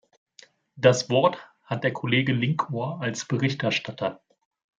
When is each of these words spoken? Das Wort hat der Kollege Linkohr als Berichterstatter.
Das 0.77 1.11
Wort 1.11 1.37
hat 1.63 1.83
der 1.83 1.93
Kollege 1.93 2.33
Linkohr 2.33 2.99
als 3.03 3.23
Berichterstatter. 3.25 4.19